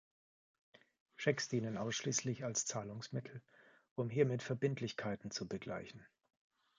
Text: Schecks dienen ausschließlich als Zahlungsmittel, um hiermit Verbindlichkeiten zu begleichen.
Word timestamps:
Schecks 1.15 1.47
dienen 1.47 1.77
ausschließlich 1.77 2.43
als 2.43 2.65
Zahlungsmittel, 2.65 3.43
um 3.93 4.09
hiermit 4.09 4.41
Verbindlichkeiten 4.41 5.29
zu 5.29 5.47
begleichen. 5.47 6.03